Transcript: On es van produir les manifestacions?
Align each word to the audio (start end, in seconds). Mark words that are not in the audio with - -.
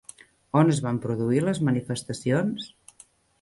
On 0.61 0.71
es 0.75 0.79
van 0.85 0.97
produir 1.03 1.43
les 1.43 1.61
manifestacions? 1.69 2.67